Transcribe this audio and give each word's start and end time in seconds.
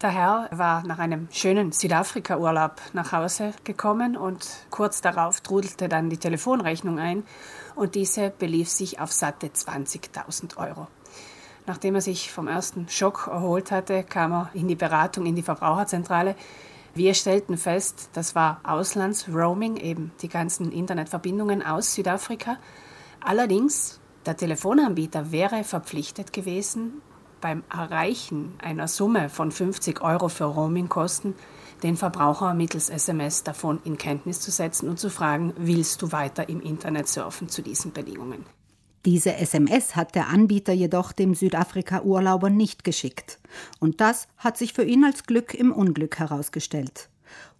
Der 0.00 0.10
Herr 0.10 0.48
war 0.52 0.86
nach 0.86 1.00
einem 1.00 1.26
schönen 1.32 1.72
Südafrika-Urlaub 1.72 2.76
nach 2.92 3.10
Hause 3.10 3.52
gekommen 3.64 4.16
und 4.16 4.46
kurz 4.70 5.00
darauf 5.00 5.40
trudelte 5.40 5.88
dann 5.88 6.08
die 6.08 6.18
Telefonrechnung 6.18 7.00
ein 7.00 7.24
und 7.74 7.96
diese 7.96 8.30
belief 8.30 8.68
sich 8.68 9.00
auf 9.00 9.10
satte 9.10 9.48
20.000 9.48 10.56
Euro. 10.56 10.86
Nachdem 11.66 11.96
er 11.96 12.00
sich 12.00 12.30
vom 12.30 12.46
ersten 12.46 12.88
Schock 12.88 13.26
erholt 13.26 13.72
hatte, 13.72 14.04
kam 14.04 14.32
er 14.32 14.50
in 14.54 14.68
die 14.68 14.76
Beratung 14.76 15.26
in 15.26 15.34
die 15.34 15.42
Verbraucherzentrale. 15.42 16.36
Wir 16.94 17.14
stellten 17.14 17.58
fest, 17.58 18.10
das 18.12 18.36
war 18.36 18.60
Auslandsroaming, 18.62 19.78
eben 19.78 20.12
die 20.22 20.28
ganzen 20.28 20.70
Internetverbindungen 20.70 21.60
aus 21.60 21.94
Südafrika. 21.94 22.58
Allerdings, 23.18 23.98
der 24.26 24.36
Telefonanbieter 24.36 25.32
wäre 25.32 25.64
verpflichtet 25.64 26.32
gewesen, 26.32 27.02
beim 27.40 27.62
Erreichen 27.70 28.54
einer 28.58 28.88
Summe 28.88 29.28
von 29.28 29.50
50 29.50 30.00
Euro 30.00 30.28
für 30.28 30.44
Roamingkosten 30.44 31.34
den 31.82 31.96
Verbraucher 31.96 32.54
mittels 32.54 32.90
SMS 32.90 33.44
davon 33.44 33.80
in 33.84 33.98
Kenntnis 33.98 34.40
zu 34.40 34.50
setzen 34.50 34.88
und 34.88 34.98
zu 34.98 35.10
fragen, 35.10 35.54
willst 35.56 36.02
du 36.02 36.12
weiter 36.12 36.48
im 36.48 36.60
Internet 36.60 37.08
surfen 37.08 37.48
zu 37.48 37.62
diesen 37.62 37.92
Bedingungen? 37.92 38.44
Diese 39.04 39.36
SMS 39.36 39.94
hat 39.94 40.14
der 40.14 40.28
Anbieter 40.28 40.72
jedoch 40.72 41.12
dem 41.12 41.34
Südafrika-Urlauber 41.34 42.50
nicht 42.50 42.82
geschickt. 42.82 43.38
Und 43.78 44.00
das 44.00 44.26
hat 44.36 44.58
sich 44.58 44.72
für 44.72 44.84
ihn 44.84 45.04
als 45.04 45.24
Glück 45.24 45.54
im 45.54 45.72
Unglück 45.72 46.18
herausgestellt. 46.18 47.08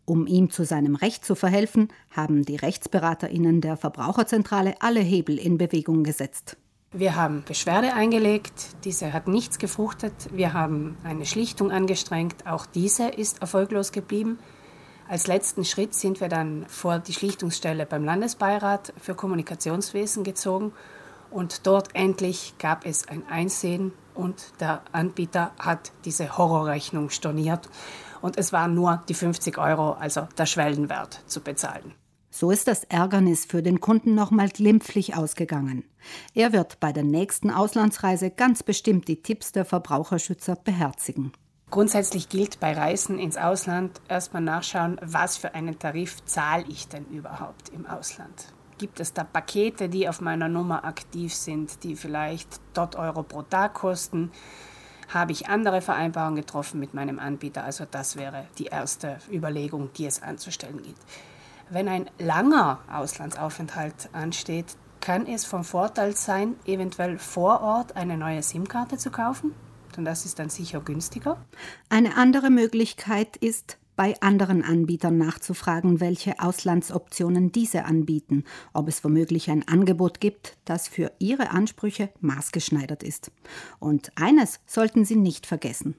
Um 0.04 0.26
ihm 0.26 0.50
zu 0.50 0.64
seinem 0.64 0.96
Recht 0.96 1.24
zu 1.24 1.34
verhelfen, 1.34 1.88
haben 2.10 2.44
die 2.44 2.56
Rechtsberaterinnen 2.56 3.60
der 3.60 3.76
Verbraucherzentrale 3.76 4.74
alle 4.80 5.00
Hebel 5.00 5.38
in 5.38 5.58
Bewegung 5.58 6.02
gesetzt. 6.02 6.56
Wir 6.92 7.16
haben 7.16 7.44
Beschwerde 7.44 7.92
eingelegt, 7.92 8.84
diese 8.84 9.12
hat 9.12 9.28
nichts 9.28 9.58
gefruchtet. 9.58 10.14
Wir 10.32 10.54
haben 10.54 10.96
eine 11.04 11.26
Schlichtung 11.26 11.70
angestrengt, 11.70 12.46
auch 12.46 12.64
diese 12.64 13.08
ist 13.08 13.42
erfolglos 13.42 13.92
geblieben. 13.92 14.38
Als 15.06 15.26
letzten 15.26 15.66
Schritt 15.66 15.94
sind 15.94 16.22
wir 16.22 16.28
dann 16.28 16.64
vor 16.66 16.98
die 16.98 17.12
Schlichtungsstelle 17.12 17.84
beim 17.84 18.06
Landesbeirat 18.06 18.94
für 18.98 19.14
Kommunikationswesen 19.14 20.24
gezogen 20.24 20.72
und 21.30 21.66
dort 21.66 21.94
endlich 21.94 22.54
gab 22.58 22.86
es 22.86 23.06
ein 23.06 23.22
Einsehen 23.28 23.92
und 24.14 24.52
der 24.58 24.80
Anbieter 24.92 25.52
hat 25.58 25.92
diese 26.06 26.38
Horrorrechnung 26.38 27.10
storniert 27.10 27.68
und 28.22 28.38
es 28.38 28.50
waren 28.54 28.74
nur 28.74 29.02
die 29.10 29.14
50 29.14 29.58
Euro, 29.58 29.92
also 29.92 30.26
der 30.38 30.46
Schwellenwert, 30.46 31.20
zu 31.26 31.42
bezahlen. 31.42 31.92
So 32.40 32.52
ist 32.52 32.68
das 32.68 32.84
Ärgernis 32.84 33.46
für 33.46 33.64
den 33.64 33.80
Kunden 33.80 34.14
nochmal 34.14 34.48
glimpflich 34.48 35.16
ausgegangen. 35.16 35.82
Er 36.34 36.52
wird 36.52 36.78
bei 36.78 36.92
der 36.92 37.02
nächsten 37.02 37.50
Auslandsreise 37.50 38.30
ganz 38.30 38.62
bestimmt 38.62 39.08
die 39.08 39.22
Tipps 39.22 39.50
der 39.50 39.64
Verbraucherschützer 39.64 40.54
beherzigen. 40.54 41.32
Grundsätzlich 41.68 42.28
gilt 42.28 42.60
bei 42.60 42.74
Reisen 42.74 43.18
ins 43.18 43.36
Ausland 43.36 44.00
erstmal 44.06 44.42
nachschauen, 44.42 45.00
was 45.02 45.36
für 45.36 45.56
einen 45.56 45.80
Tarif 45.80 46.24
zahle 46.26 46.64
ich 46.68 46.86
denn 46.86 47.06
überhaupt 47.06 47.70
im 47.70 47.86
Ausland. 47.86 48.54
Gibt 48.78 49.00
es 49.00 49.12
da 49.12 49.24
Pakete, 49.24 49.88
die 49.88 50.08
auf 50.08 50.20
meiner 50.20 50.48
Nummer 50.48 50.84
aktiv 50.84 51.34
sind, 51.34 51.82
die 51.82 51.96
vielleicht 51.96 52.60
dort 52.72 52.94
Euro 52.94 53.24
pro 53.24 53.42
Tag 53.42 53.74
kosten? 53.74 54.30
Habe 55.08 55.32
ich 55.32 55.48
andere 55.48 55.80
Vereinbarungen 55.80 56.36
getroffen 56.36 56.78
mit 56.78 56.94
meinem 56.94 57.18
Anbieter? 57.18 57.64
Also 57.64 57.84
das 57.90 58.14
wäre 58.14 58.46
die 58.58 58.66
erste 58.66 59.18
Überlegung, 59.28 59.90
die 59.94 60.06
es 60.06 60.22
anzustellen 60.22 60.80
gilt. 60.84 60.98
Wenn 61.70 61.88
ein 61.88 62.10
langer 62.18 62.80
Auslandsaufenthalt 62.90 64.08
ansteht, 64.12 64.66
kann 65.00 65.26
es 65.26 65.44
vom 65.44 65.64
Vorteil 65.64 66.16
sein, 66.16 66.56
eventuell 66.64 67.18
vor 67.18 67.60
Ort 67.60 67.96
eine 67.96 68.16
neue 68.16 68.42
SIM-Karte 68.42 68.96
zu 68.96 69.10
kaufen. 69.10 69.54
Denn 69.96 70.04
das 70.04 70.24
ist 70.24 70.38
dann 70.38 70.48
sicher 70.48 70.80
günstiger. 70.80 71.38
Eine 71.88 72.16
andere 72.16 72.50
Möglichkeit 72.50 73.36
ist, 73.36 73.78
bei 73.96 74.14
anderen 74.20 74.62
Anbietern 74.62 75.18
nachzufragen, 75.18 75.98
welche 76.00 76.38
Auslandsoptionen 76.38 77.50
diese 77.50 77.84
anbieten, 77.84 78.44
ob 78.72 78.86
es 78.86 79.02
womöglich 79.02 79.50
ein 79.50 79.66
Angebot 79.66 80.20
gibt, 80.20 80.56
das 80.64 80.86
für 80.86 81.10
ihre 81.18 81.50
Ansprüche 81.50 82.08
maßgeschneidert 82.20 83.02
ist. 83.02 83.32
Und 83.80 84.12
eines 84.14 84.60
sollten 84.66 85.04
Sie 85.04 85.16
nicht 85.16 85.46
vergessen. 85.46 85.96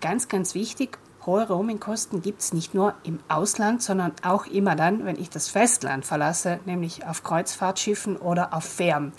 Ganz, 0.00 0.28
ganz 0.28 0.54
wichtig, 0.54 0.98
hohe 1.26 1.46
Roamingkosten 1.46 2.22
gibt 2.22 2.40
es 2.40 2.52
nicht 2.52 2.74
nur 2.74 2.94
im 3.02 3.18
Ausland, 3.28 3.82
sondern 3.82 4.12
auch 4.22 4.46
immer 4.46 4.76
dann, 4.76 5.04
wenn 5.04 5.18
ich 5.18 5.28
das 5.28 5.48
Festland 5.48 6.04
verlasse, 6.04 6.60
nämlich 6.64 7.04
auf 7.06 7.22
Kreuzfahrtschiffen 7.22 8.16
oder 8.16 8.54
auf 8.54 8.64
Fähren. 8.64 9.12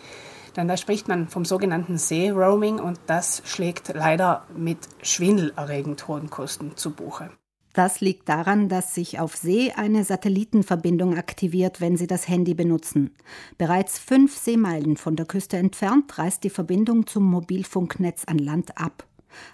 Denn 0.56 0.68
da 0.68 0.76
spricht 0.76 1.08
man 1.08 1.28
vom 1.28 1.46
sogenannten 1.46 1.98
See-Roaming 1.98 2.80
und 2.80 3.00
das 3.06 3.44
schlägt 3.46 3.94
leider 3.94 4.46
mit 4.56 4.80
schwindelerregend 5.04 6.08
hohen 6.08 6.30
Kosten 6.30 6.76
zu 6.76 6.92
Buche. 6.92 7.30
Das 7.74 8.02
liegt 8.02 8.28
daran, 8.28 8.70
dass 8.70 8.96
sich 8.96 9.20
auf 9.20 9.36
See 9.36 9.72
eine 9.72 10.04
Satellitenverbindung 10.04 11.16
aktiviert, 11.16 11.80
wenn 11.80 11.96
Sie 11.96 12.08
das 12.08 12.28
Handy 12.28 12.56
benutzen. 12.56 13.14
Bereits 13.60 14.00
fünf 14.00 14.36
Seemeilen 14.36 14.98
von 14.98 15.16
der 15.16 15.28
Küste 15.28 15.58
entfernt 15.58 16.18
reißt 16.18 16.44
die 16.44 16.50
Verbindung 16.50 17.06
zum 17.06 17.26
Mobilfunknetz 17.26 18.24
an 18.26 18.40
Land 18.40 18.80
ab. 18.80 19.06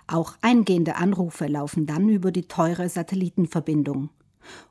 Auch 0.08 0.36
eingehende 0.42 0.96
Anrufe 0.96 1.48
laufen 1.48 1.86
dann 1.86 2.10
über 2.10 2.32
die 2.32 2.48
teure 2.48 2.90
Satellitenverbindung. 2.90 4.10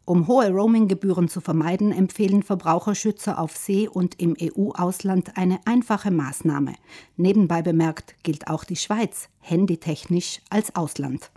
Um 0.05 0.27
hohe 0.27 0.51
Roaminggebühren 0.51 1.29
zu 1.29 1.41
vermeiden, 1.41 1.93
empfehlen 1.93 2.43
Verbraucherschützer 2.43 3.39
auf 3.39 3.57
See 3.57 3.89
und 3.89 4.21
im 4.21 4.37
EU-Ausland 4.41 5.37
eine 5.37 5.61
einfache 5.65 6.11
Maßnahme. 6.11 6.75
Nebenbei 7.17 7.63
bemerkt 7.63 8.17
gilt 8.23 8.49
auch 8.49 8.65
die 8.65 8.77
Schweiz 8.77 9.29
handytechnisch 9.41 10.41
als 10.51 10.77
Ausland. 10.77 11.31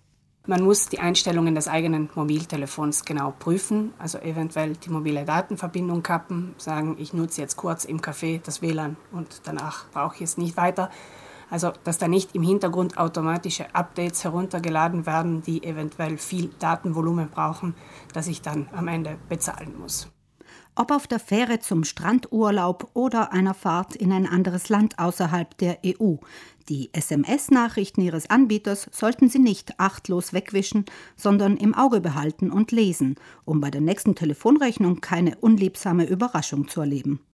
Man 0.48 0.64
muss 0.64 0.90
die 0.90 1.00
Einstellungen 1.00 1.56
des 1.56 1.68
eigenen 1.68 2.08
Mobiltelefons 2.14 3.04
genau 3.04 3.32
prüfen, 3.32 3.94
also 3.98 4.20
eventuell 4.20 4.74
die 4.74 4.92
mobile 4.92 5.26
Datenverbindung 5.26 6.04
kappen, 6.04 6.54
sagen, 6.58 6.98
ich 7.00 7.14
nutze 7.14 7.42
jetzt 7.42 7.56
kurz 7.56 7.84
im 7.84 8.00
Café 8.00 8.42
das 8.44 8.62
WLAN 8.62 8.96
und 9.12 9.42
danach 9.46 9.90
brauche 9.92 10.16
ich 10.18 10.22
es 10.22 10.38
nicht 10.38 10.56
weiter. 10.56 10.92
Also, 11.50 11.72
dass 11.84 11.98
da 11.98 12.08
nicht 12.08 12.36
im 12.36 12.44
Hintergrund 12.44 12.98
automatische 12.98 13.74
Updates 13.76 14.24
heruntergeladen 14.24 15.06
werden, 15.06 15.42
die 15.44 15.64
eventuell 15.64 16.18
viel 16.18 16.50
Datenvolumen 16.60 17.30
brauchen, 17.30 17.76
das 18.14 18.28
ich 18.28 18.42
dann 18.42 18.68
am 18.76 18.88
Ende 18.88 19.18
bezahlen 19.30 19.78
muss. 19.78 20.10
Ob 20.78 20.92
auf 20.92 21.08
der 21.08 21.20
Fähre 21.20 21.60
zum 21.60 21.86
Strandurlaub 21.86 22.90
oder 22.94 23.32
einer 23.32 23.54
Fahrt 23.54 23.96
in 23.96 24.12
ein 24.12 24.28
anderes 24.28 24.68
Land 24.68 25.00
außerhalb 25.00 25.58
der 25.58 25.80
EU. 25.86 26.16
Die 26.68 26.90
SMS-Nachrichten 26.92 28.02
Ihres 28.02 28.30
Anbieters 28.30 28.90
sollten 28.92 29.30
Sie 29.30 29.40
nicht 29.40 29.80
achtlos 29.80 30.34
wegwischen, 30.34 30.84
sondern 31.16 31.56
im 31.56 31.74
Auge 31.74 32.02
behalten 32.02 32.52
und 32.52 32.74
lesen, 32.74 33.16
um 33.46 33.62
bei 33.62 33.72
der 33.72 33.82
nächsten 33.82 34.16
Telefonrechnung 34.16 35.00
keine 35.00 35.38
unliebsame 35.38 36.06
Überraschung 36.06 36.68
zu 36.68 36.82
erleben. 36.82 37.22